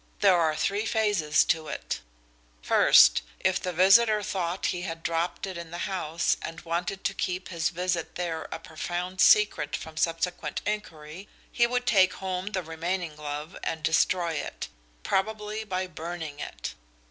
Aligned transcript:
There 0.21 0.39
are 0.41 0.55
three 0.55 0.87
phases 0.87 1.43
to 1.45 1.67
it: 1.67 2.01
first, 2.63 3.21
if 3.39 3.61
the 3.61 3.71
visitor 3.71 4.23
thought 4.23 4.65
he 4.73 4.81
had 4.81 5.03
dropped 5.03 5.45
it 5.45 5.59
in 5.59 5.69
the 5.69 5.77
house 5.85 6.37
and 6.41 6.59
wanted 6.61 7.03
to 7.03 7.13
keep 7.13 7.49
his 7.49 7.69
visit 7.69 8.15
there 8.15 8.47
a 8.51 8.57
profound 8.57 9.21
secret 9.21 9.75
from 9.75 9.97
subsequent 9.97 10.63
inquiry 10.65 11.27
he 11.51 11.67
would 11.67 11.85
take 11.85 12.13
home 12.13 12.47
the 12.47 12.63
remaining 12.63 13.15
glove 13.15 13.55
and 13.63 13.83
destroy 13.83 14.31
it 14.33 14.69
probably 15.03 15.63
by 15.63 15.85
burning 15.85 16.39
it. 16.39 16.73